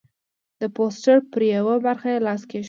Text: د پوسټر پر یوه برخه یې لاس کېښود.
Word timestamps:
د 0.61 0.63
پوسټر 0.75 1.17
پر 1.31 1.41
یوه 1.55 1.75
برخه 1.85 2.07
یې 2.13 2.19
لاس 2.27 2.41
کېښود. 2.49 2.59